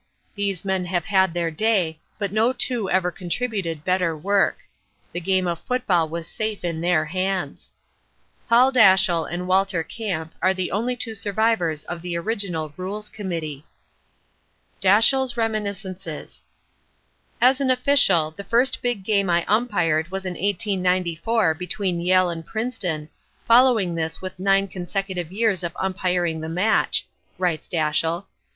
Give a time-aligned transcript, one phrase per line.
[0.33, 4.63] These men have had their day, but no two ever contributed better work.
[5.11, 7.71] The game of Football was safe in their hands.
[8.49, 13.63] Paul Dashiell and Walter Camp are the only two survivors of the original Rules Committee.
[14.81, 16.41] Dashiell's Reminiscences
[17.39, 22.43] "As an official, the first big game I umpired was in 1894 between Yale and
[22.43, 23.07] Princeton,
[23.45, 27.05] following this with nine consecutive years of umpiring the match,"
[27.37, 28.25] writes Dashiell.